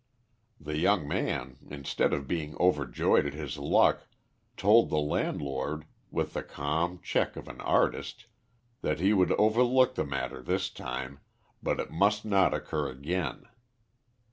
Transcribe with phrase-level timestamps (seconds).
[0.59, 4.07] The young man, instead of being overjoyed at his luck,
[4.57, 8.25] told the landlord, with the calm cheek of an artist,
[8.81, 11.19] that he would overlook the matter this time,
[11.61, 13.43] but it must not occur again.